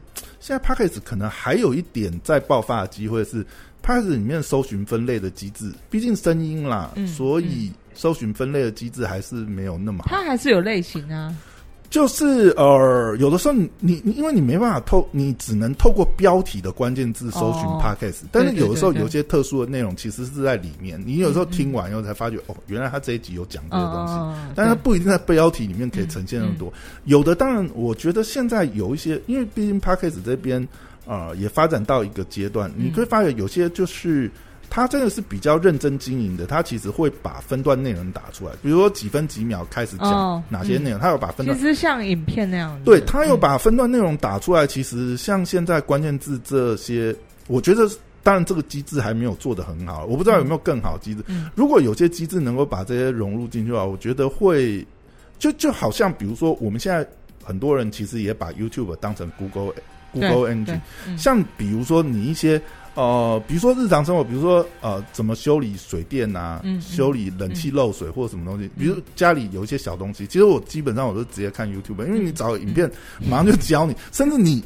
[0.40, 3.46] 现在 p a c k a g e 可能还有一点在爆发的机会是
[3.82, 10.08] p a c k a g e 里面搜寻分类的机制，毕竟声音啦，嗯所以搜寻分类的机制还是没有那么好。
[10.10, 11.32] 它还是有类型啊。
[11.92, 17.78] 就是呃，有的时候你你你，因为你没办法透，你只能透过标题的关键字搜寻哦。
[17.84, 24.14] Podcast，、但是有的时候有些特殊的内容其实是在里面，你有时候听完以后才发觉，哦，原来他这一集有讲这个东西。
[24.14, 26.72] 嗯，但是它不一定在标题里面可以呈现那么多，
[27.04, 30.66] 有的当然，我觉得现在有一些，因为毕竟 p a c k a g e 这边
[31.04, 32.86] 呃也发展到一个阶段，嗯。
[32.86, 34.30] 你会发现有些就是
[34.74, 42.80] 他真的是比较认真经营的，他其实会把分段内容打出来，比如说几分几秒开始讲哦哪些内容，他有把分段其实像影片那样。
[42.82, 47.14] 对他有嗯把分段内容打出来，其实像现在关键字这些，
[47.48, 47.86] 我觉得
[48.22, 51.22] 当然这个机制还没有做得很好，我不知道有没有更好机制。
[51.26, 54.82] 嗯如果有些机制能够把这些融入进去的话，我觉得会
[55.38, 57.06] 就就好像比如说我们现在
[57.44, 59.74] 很多人其实也把 YouTube 当成 Google
[60.12, 62.58] Google Engine，嗯像比如说你一些
[62.94, 66.80] 呃，比如说日常生活，比如说呃，怎么修理水电啊，嗯嗯。
[66.82, 72.90] 修理冷气漏水或者什么东西，比如家里有一些小东西，其实我基本上我都直接看 YouTube，因为你找影片
[73.28, 74.62] 马上就教你，甚至你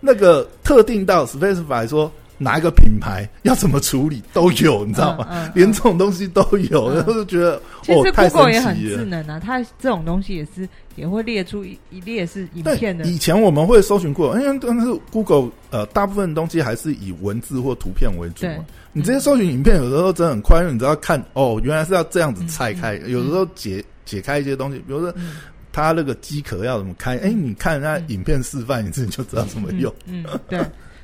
[0.00, 5.26] 那个特定到 specify 说哪一个品牌要怎么处理都有，你知道吗？
[5.30, 8.98] 嗯嗯连这种东西都有，嗯然后就觉得哦太 Google 也很神奇了。
[8.98, 18.64] 智能啊，它这种东西也是也会列出一一列是影片的，以前我们会搜寻 Google，因为但是 Google 呃，大部分东西还是以文字或图片为主嘛。
[18.92, 22.94] 你直接搜寻影片，有的时候真的很快，因为你知道看哦，原来是要这样子拆开。
[23.06, 25.36] 有的时候解解开一些东西，比如说嗯
[25.70, 29.92] 它那个机壳要怎么开，哎，你看人家影片示范你自己就知道怎么用。
[30.06, 30.58] 嗯，嗯对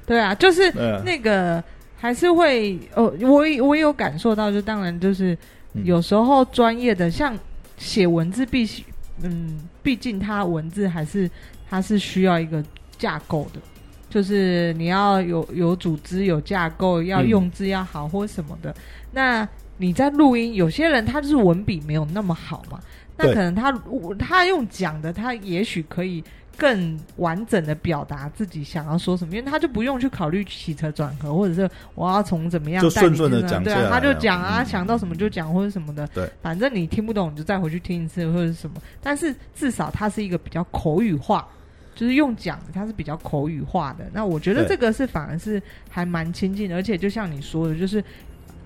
[0.07, 0.71] 对啊，就是
[1.05, 1.63] 那个
[1.97, 5.37] 还是会哦，我我也有感受到，就当然就是
[5.73, 5.85] 嗯。
[5.85, 7.37] 有时候专业的像
[7.79, 8.85] 写文字必须，
[9.23, 11.31] 嗯，毕竟它文字还是
[11.69, 12.63] 它是需要一个
[12.99, 13.61] 架构的，
[14.11, 18.75] 就是你要有有组织、有架构，要嗯用字要好或什么的。
[19.13, 22.79] 那你在录音，有些人他就是文笔没有那么好嘛，
[23.17, 23.73] 那可能他
[24.19, 26.23] 他用讲的，他也许可以
[26.57, 41.47] 更完整的表达自己想要说什么，因为他就不用去考虑起承转合，或者是我要从怎么样就顺顺的讲对啊，他就讲啊，嗯想到什么就讲或者什么的，对，反正你听不懂你就再回去听一次或者是什么，但是至少它是一个比较口语化。
[41.97, 44.05] 就是用讲的，它是比较口语化的。
[44.13, 48.03] 那我觉得这个是反而是还蛮亲近的，而且就像你说的，就是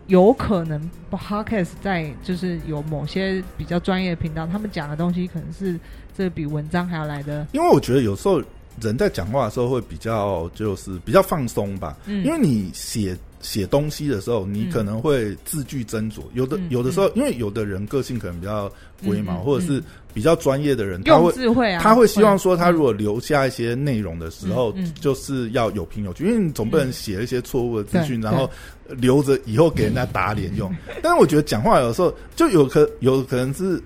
[0.07, 5.79] 有可能 podcast 在就是有某些比较专业的频道，他们讲的东西可能是
[6.18, 8.42] 这比文章还要来的，因为我觉得有时候
[8.81, 18.68] 人在讲话的时候会比较就是比较放松吧，嗯，因为你写写东西的时候，你嗯可能会字句斟酌，有的嗯有的时候，因为有的人个性可能比较
[19.04, 19.81] 龟毛，或者是
[20.12, 28.50] 比较专业的人，他用会智慧啊，他会希望说，他嗯如果留下一些内容的时候就是要有凭有据，因为你总不能写一些错误的资讯，对然后
[28.88, 30.74] 留着以后给人家打脸用。
[31.00, 33.81] 但是我觉得讲话有时候就有可有可能是，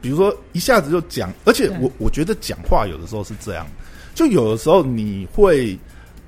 [0.00, 3.66] 比如说一下子就讲，而且我我觉得讲话有的时候是这样，
[4.14, 5.78] 就有的时候你会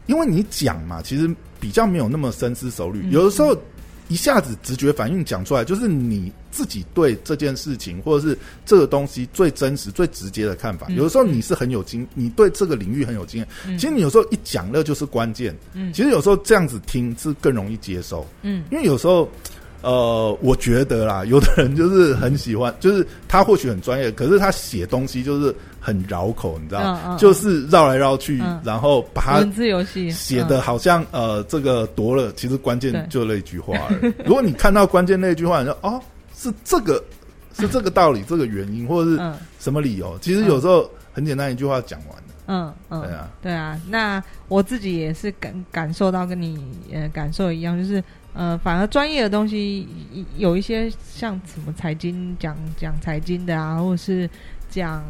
[0.07, 3.57] 因为你讲嘛，其实比较没有那么深思熟虑，嗯有的时候。
[4.09, 10.87] 一下子直觉反应讲出来，就是你自己对这件事情或者是这个东西最真实、最直接的看法。
[10.91, 13.49] 嗯有的时候你是很有经，你对这个领域很有经验。
[13.67, 15.57] 嗯其实你有时候一讲，那就是关键。
[15.73, 19.27] 嗯其实有时候这样子听是更容易接受，嗯因为有时候，
[19.83, 28.61] 呃，我觉得啦，有的人就是很喜欢，就是他或许很专业，可是他写东西就是很绕口，你知道，嗯嗯就是绕来绕去，嗯。
[28.65, 34.13] 然后把它文字游戏写的嗯好像、呃这个夺了，其实关键就那一句话而已。
[34.25, 36.01] 如果你看到关键那句话，你说哦
[36.37, 37.03] 是这个
[37.59, 39.35] 是这个道理，这个原因，或者是嗯。
[39.59, 42.23] 什么理由，其实有时候很简单一句话讲完了。
[42.47, 46.59] 嗯嗯，对啊，对啊，那我自己也是感感受到跟你
[46.93, 48.03] 呃感受一样，就是
[48.35, 49.87] 呃，反而专业的东西
[50.37, 54.29] 有一些像什么财经讲讲财经的啊，或者是
[54.71, 55.05] 讲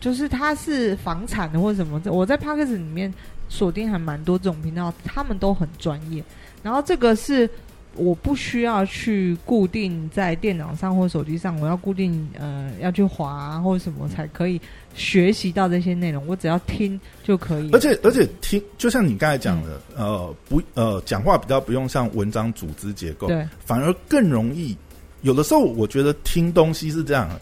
[0.00, 3.12] 就是它是房产的或者什么，我在 p a c k e s 里面
[3.48, 6.22] 锁定还蛮多这种频道，他们都很专业。
[6.62, 7.48] 然后这个是
[7.94, 14.60] 我不需要去固定在电脑上或手机上，我要固定呃要去滑、啊、或者什么才可以
[14.94, 17.70] 学习到这些内容，我只要听就可以。
[17.72, 24.76] 而且而且听，就像你刚才讲的，嗯呃，不呃，讲话比较不用像文章组织结构，对，反而更容易。
[25.22, 27.40] 有的时候我觉得听东西是这样的，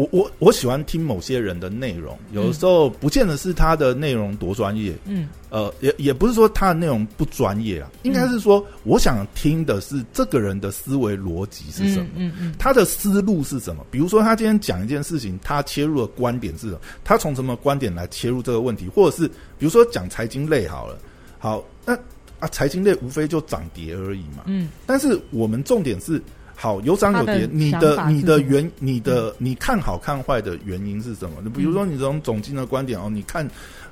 [0.00, 12.06] 我我我喜欢听某些人的内容，有的时候不见得是他的内容多专业，嗯呃，也也不是说他的内容不专业啊，应该是说我想听的是这个人的思维逻辑是什么。
[12.16, 13.84] 嗯嗯嗯他的思路是什么？
[13.90, 16.80] 比如说，他今天讲一件事情，他切入的观点是什么？
[17.04, 18.88] 他从什么观点来切入这个问题？
[18.88, 20.98] 或者是比如说讲财经类好了，
[21.38, 21.94] 好，那
[22.38, 24.44] 啊，财经类无非就涨跌而已嘛。
[24.46, 26.22] 嗯但是我们重点是，
[26.60, 31.36] 好有涨有跌，你的你的原你的你看好看坏的原因是什么？
[31.42, 33.48] 你比如说你从总经的观点哦，你看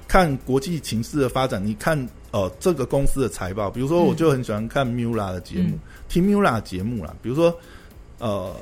[0.07, 1.99] 看国际情势的发展，你看
[2.31, 5.79] 呃这个公司的财报，比如说嗯我就很喜欢看 Mula 的节目，嗯。
[6.11, 7.59] 听 Mula 的节目啦，比如说
[8.19, 8.55] 呃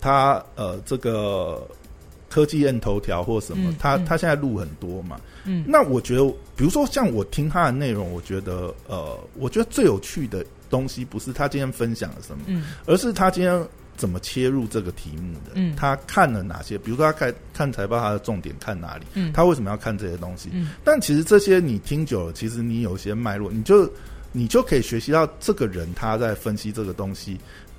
[0.00, 1.68] 他呃这个
[2.30, 4.04] 科技链头条或什么嗯，他嗯。
[4.06, 5.62] 他现在录很多嘛，嗯。
[5.68, 6.24] 那我觉得，
[6.56, 12.64] 比如说像我听他的内容，我觉得呃，我觉得最有趣的东西不是他今天分享了什么，嗯。
[12.86, 15.74] 而是他今天怎么切入这个题目的，嗯。
[15.76, 19.32] 他看了哪些，比如说他看看财报，他的重点看哪里，嗯。
[19.32, 20.50] 他为什么要看这些东西？
[20.52, 20.70] 嗯。
[20.84, 23.90] 但其实这些你听久了，其实你有一些脉络，你就
[24.30, 27.38] 你就可以学习到这个人他在分析这个东西，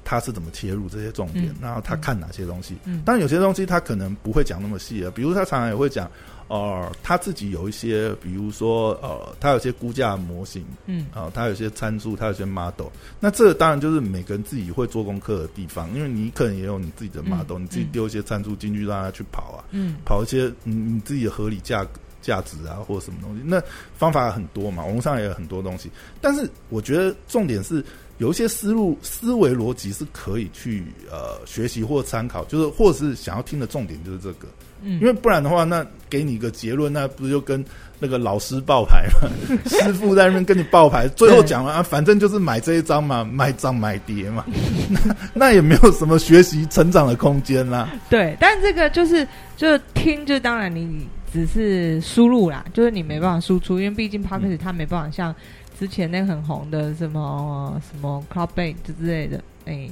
[0.10, 2.76] 他是怎么切入这些重点，嗯然后他看哪些东西。
[2.86, 6.10] 嗯当然有些东西他可能不会讲那么细啊，比如他常常也会讲，
[6.48, 12.88] 呃，他自己有一些，比如说呃，他有些估价模型，嗯啊、他有些参数，他有些 model。
[13.19, 21.86] 那这个当然就是每个人自己会做功课的地方，因为你可能也有你自己的 model，、嗯你自己丢一些参数进去让他去跑啊，嗯跑一些你你自己的合理价
[22.19, 23.43] 价值啊，或者什么东西。
[23.45, 23.62] 那
[23.95, 25.91] 方法很多嘛，网络上也有很多东西。
[26.19, 27.86] 但是我觉得重点是
[28.19, 34.47] 有一些思路、思维逻辑是可以去呃学习或参考，就是或者是想要听的重点就是这个。
[34.82, 37.63] 嗯，因为不然的话，那给你一个结论，那不就跟
[37.99, 39.29] 那个老师爆牌嘛？
[39.67, 44.45] 师傅在那边跟你爆牌，最后讲完啊，反正就是买这一张嘛，买涨买跌嘛，
[44.89, 47.89] 那那也没有什么学习成长的空间啦。
[48.10, 49.27] 对，但这个就是
[49.58, 55.36] 就是听，就当然你只是输入啦，就是你没办法输出，因为毕竟 p o d c a s t 它没办法像
[55.80, 59.89] 之前那个很红的什么什么 Cloudbase 之类的，哎，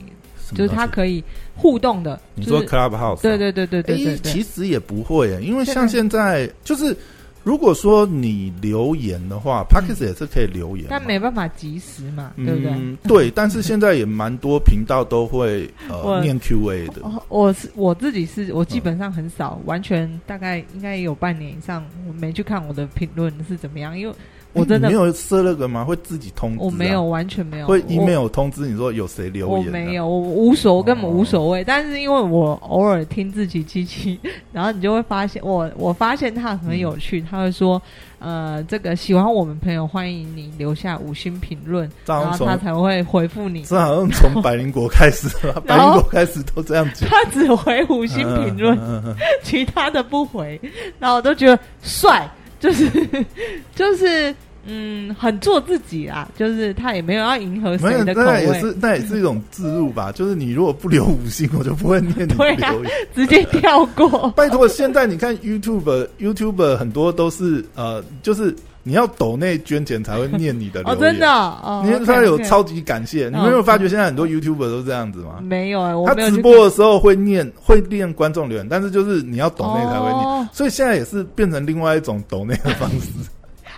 [0.54, 1.23] 就是它可以
[1.56, 2.19] 互动的。
[2.36, 6.95] 你说 Clubhouse，啊对对对对对其实也不会耶，因为像现在就是。
[7.43, 12.69] 如果说你留言的话 p o d c a s t 也是可以留言嘛，但没办法及时嘛，对不对？
[12.73, 24.13] 嗯，对，但是现在也蛮多频道都会呃 念 Q&A 的，哦，我是我自己是我基本上很少，完全大概应该也有半年以上，我没去看我的评论是怎么样，因为
[24.59, 25.83] 我真的你没有设那个吗？
[25.85, 26.61] 会自己通知、啊？
[26.63, 29.63] 我没有，完全没有，会我 email 通知你说有谁留言、啊？
[29.67, 31.63] 我没有，我无所，我根本哦无所谓。
[31.63, 34.19] 但是因为我偶尔听自己机器，
[34.51, 37.81] 然后你就会发现，我我发现他很有趣，他会说，
[38.19, 43.63] 呃，这个喜欢我们朋友，欢迎你留下五星评论，然后他才会回复你。
[43.63, 47.09] 这好像从百灵国开始了， 灵果开始都这样讲。
[47.09, 50.59] 他只回五星评论，嗯嗯嗯其他的不回，
[50.99, 52.89] 然后我都觉得帅，就是
[53.75, 54.33] 就是
[54.67, 60.12] 嗯，很做自己啊，就是他也没有要迎合没有，谁的口那也，是那也是一种自入吧。
[60.15, 62.91] 就是你如果不留五星，我就不会念你的留言。
[63.15, 64.30] 直接跳过。
[64.36, 68.53] 拜托，现在你看 YouTube YouTube 很多都是呃，就是
[68.84, 71.01] 你要抖内捐钱才会念你的 留哦，言。
[71.01, 75.39] 真的哦，哦因为他有超级感谢，你没有发觉现在很多 YouTuber 都这样子吗？
[75.41, 83.08] 没有哎、我他直播的时候会念会念观众留言，但是就是你要抖内才会念，哦所以现在也是变成另外一种抖内的方式。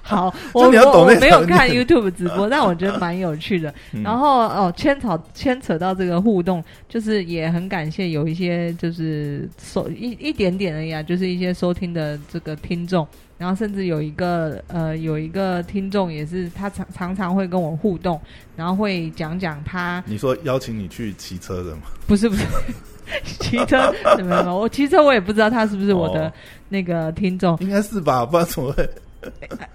[0.09, 3.73] 好， 我你要懂我我没有看 YouTube 直播，但我觉得 蛮有趣的。
[3.93, 13.07] 嗯然后哦，牵扯牵扯到这个互动，就是也很感谢有一些就是收一一点点而已啊，就是一些收听的这个听众。
[13.37, 18.19] 然后甚至有一个呃有一个听众也是他常常常会跟我互动，
[18.55, 21.83] 然后会讲讲他你说邀请你去骑车的吗？
[22.05, 22.43] 不是不是
[23.39, 24.47] 骑车怎么样？
[24.53, 26.33] 我骑车我也不知道他是不是我的哦
[26.67, 28.89] 那个听众，应该是吧，不然怎么会？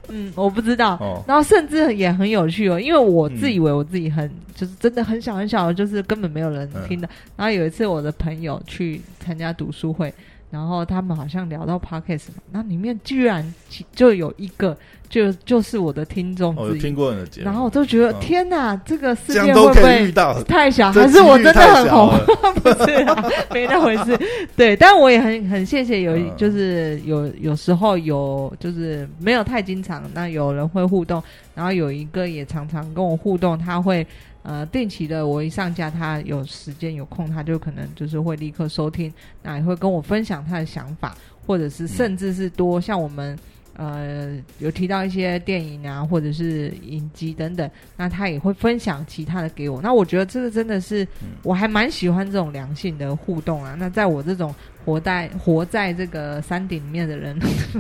[0.09, 0.95] 嗯，我不知道。
[1.01, 7.09] 哦，然后甚至也很有趣哦，因为我嗯自以为我自己很、就是真的很小很小，就是根本没有人听嗯的。
[7.37, 10.13] 然后有一次我的朋友去参加读书会，
[10.55, 14.77] 然后他们好像聊到 podcast 嘛，那里面居然其就有一个
[15.09, 18.21] 就就是我的听众听，过你的节目，然后我都觉得、嗯。
[18.21, 20.13] 天哪，这个世界会不会，
[20.45, 22.09] 太小，还是我真的很红？
[22.63, 24.17] 不是啊，没那回事。
[24.57, 26.31] 对，但我也很很谢谢有，嗯。
[26.37, 31.21] 就是有有时候有就是没有太经常，那有人会互动，
[31.53, 34.07] 然后有一个也常常跟我互动，他会
[34.45, 43.37] 呃定期的，我一上架，他有时间有空，他就可能就是会立刻收听，那也会跟我分享他的想法，或者是甚至是多像我们。
[43.77, 49.83] 呃，有提到一些电影啊，或者是影集等等，那他也会分享其他的给我。
[49.83, 51.07] 那我觉得这个真的是，
[51.43, 53.75] 我还蛮喜欢这种良性的互动啊。
[53.79, 57.39] 那在我这种活在活在这个山顶里面的人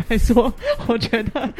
[0.08, 0.52] 来说，
[0.88, 1.52] 我觉得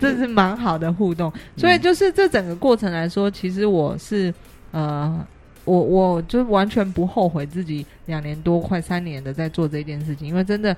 [0.00, 1.32] 这是蛮好的互动。
[1.56, 4.34] 所以就是这整个过程来说，其实我是
[4.72, 5.26] 呃。
[5.66, 10.74] 我我就完全不后悔自己两年多快三年的在做这件事情，因为真的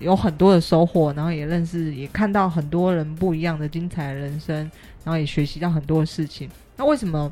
[0.00, 4.56] 有很多的收获，然后也认识也看到很多人不一样的精彩人生，
[5.04, 6.48] 然后也学习到很多事情。
[6.76, 7.30] 那为什么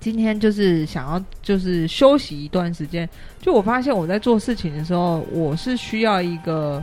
[0.00, 3.08] 今天就是想要就是休息一段时间？
[3.40, 6.82] 就我发现我在做事情的时候，我是需要一个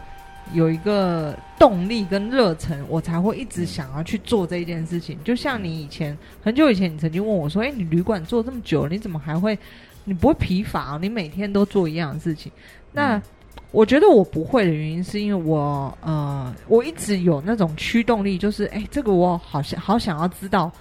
[0.53, 5.17] 有一个动力跟热忱，我才会一直想要去做这一件事情。
[5.23, 9.57] 就像你以前很久以前，你曾经问我说：“哎、你旅馆做这么久，你怎么还会
[10.05, 12.51] 你不会疲乏、你每天都做一样的事情？”
[12.93, 13.21] 那、
[13.71, 20.71] 我觉得我不会的原因，是因为我呃，我一直有那种驱动力，就是哎、这个我好想好想要知道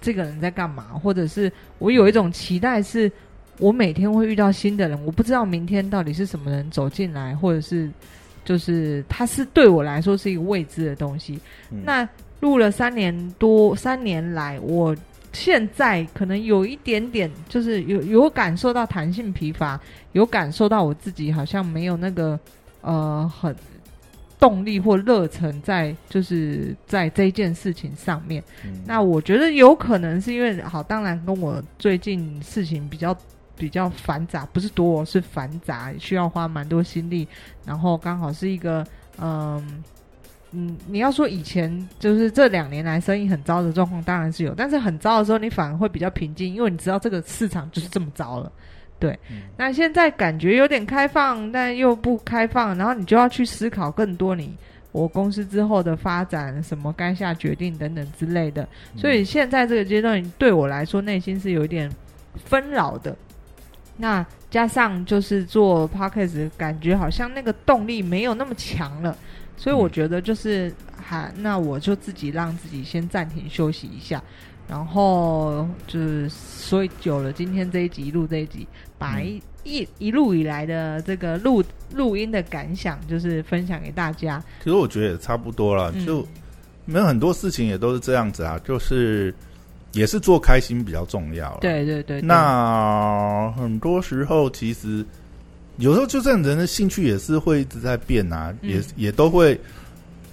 [0.00, 3.10] 这个人在干嘛，或者是我有一种期待是，
[3.58, 7.90] 我每天会遇到新的人，我不知道明天到底是什么人走进来，或者是
[8.44, 11.40] 就是他是对我来说是一个未知的东西。
[11.70, 12.06] 那
[12.40, 14.94] 录了三年多，三年来，我
[15.36, 19.78] 现在可能有一点点，就是有有感受到弹性疲乏，
[20.12, 22.40] 有感受到我自己好像没有那个
[22.80, 23.54] 呃很
[24.40, 28.42] 动力或热忱在，就是在这件事情上面。
[28.64, 33.14] 嗯那我觉得有可能是因为好，当然跟我最近事情比较
[33.58, 37.28] 比较繁杂，不是多是繁杂，需要花蛮多心力，
[37.66, 38.86] 然后刚好是一个
[39.20, 39.84] 嗯。
[40.52, 48.50] 嗯，你要说以前就是这两年来生意很糟的状况，当然是有，但是很糟的时候，你反而会比较平静，因为你知道这个市场就是这么糟了。
[48.98, 54.56] 对，嗯那现在感觉有点开放，但又不开放，然后你就要去思考更多你
[54.92, 58.66] 我公司之后的发展，什么该下决定等等之类的。
[58.96, 61.90] 所以现在这个阶段对我来说，内心是有一点
[62.34, 63.14] 纷扰的。
[63.98, 69.14] 那加上就是做 podcast，感觉好像那个动力没有那么强了，
[69.56, 74.22] 所以我觉得就是还那我就自己让自己先暂停休息一下，
[74.68, 78.66] 然后就是所以久了，今天这一集录这一集，
[78.98, 81.62] 把一、一一路以来的这个录
[81.94, 84.42] 录音的感想，就是分享给大家。
[84.62, 86.26] 其实我觉得也差不多了，嗯就
[86.84, 89.34] 没有很多事情也都是这样子啊，就是
[89.92, 95.04] 也是做开心比较重要。，对对对，对那很多时候其实
[95.78, 98.70] 有时候就这样人的兴趣也是会一直在变啊，嗯。
[98.70, 99.58] 也也都会，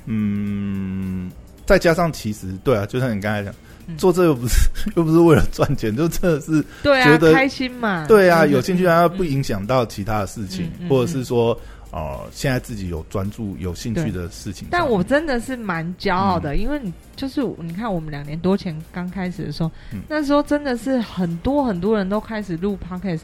[0.05, 1.31] 嗯，
[1.65, 3.53] 再加上其实对啊，就像你刚才讲。
[3.87, 3.97] 嗯。
[3.97, 4.55] 做这个不是
[4.95, 9.27] 又不是为了赚钱，就真的是对啊，觉得开心嘛，对啊，嗯有兴趣啊，不嗯。
[9.27, 11.59] 影响到其他的事情，或者是说，
[11.91, 14.69] 呃，现在自己有专注、有兴趣的事情。
[14.71, 16.43] 但我真的是蛮骄傲嗯。
[16.43, 19.99] 的，因为你就是你看，我们两年多前刚开始的时候，嗯。
[20.07, 23.23] 那时候真的是很多很多人都开始录 podcast，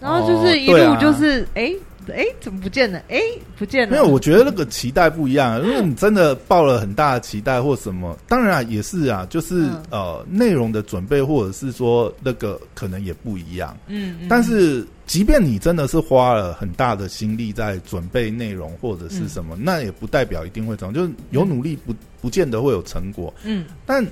[0.00, 1.72] 然后就哦是一路就是哎
[2.12, 3.00] 哎、怎么不见了？
[3.08, 3.20] 哎、
[3.56, 3.90] 不见了。
[3.92, 5.60] 没有，我觉得那个期待不一样。
[5.60, 13.76] 如果你真的抱了很大的期待或什么，当然啊，也是啊，就是、嗯呃，内容的准备或者是说那个可能也不一样。
[13.86, 20.94] 嗯，嗯但是，即便你真的是花了很大的心力在准备内容或者是什么，那也不代表一定会成功。
[20.94, 23.32] 就是有努力不不见得会有成果。
[23.44, 24.04] 嗯但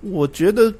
[0.00, 0.72] 我觉得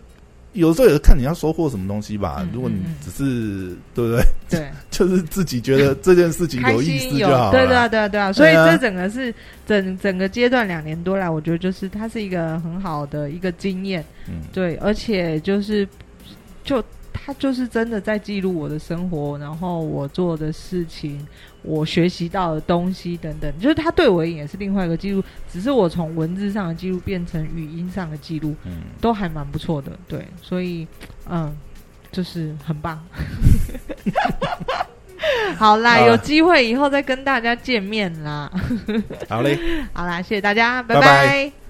[0.56, 2.38] 有时候也是看你要收获什么东西吧。
[2.40, 7.50] 嗯如果你只是对不对，对， 就是自己觉得这件事情开有意思就好了。
[7.52, 9.32] 对对啊对啊对啊，所以这整个是
[9.66, 14.04] 整整个阶段两年多来，我觉得就是它是一个很好的一个经验。
[14.28, 15.86] 嗯，对，而且就是
[16.64, 16.82] 就
[17.12, 21.26] 他就是真的在记录我的生活，然后我做的事情，
[21.66, 29.90] 我学习到的东西等等，就是他对我而言也是另外一个记录，只是我从文字上的记录变成语音上的记录，嗯，都还蛮不错的。
[30.06, 30.86] 对，所以
[31.28, 31.54] 嗯，
[32.12, 33.04] 就是很棒。
[35.58, 38.50] 好啦，好有机会以后再跟大家见面啦。
[39.28, 39.58] 好嘞。
[39.92, 41.65] 好啦，谢谢大家，拜拜拜拜